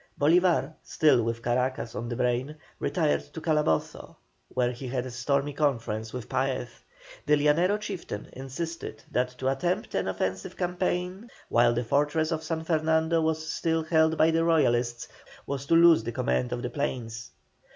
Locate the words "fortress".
11.83-12.31